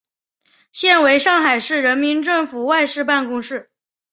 [0.71, 3.69] 现为上海市人民政府外事办公室。